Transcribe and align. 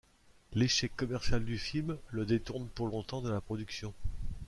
L'échec 0.53 0.95
commercial 0.97 1.45
du 1.45 1.59
film 1.59 1.95
le 2.09 2.25
détourne 2.25 2.65
pour 2.69 2.87
longtemps 2.87 3.21
de 3.21 3.29
la 3.29 3.39
production. 3.39 3.93